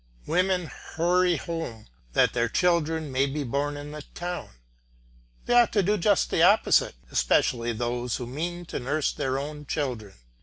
[0.25, 4.49] Women hurry home that their children may be born in the town;
[5.45, 9.67] they ought to do just the opposite, especially those who mean to nurse their own
[9.67, 10.15] children.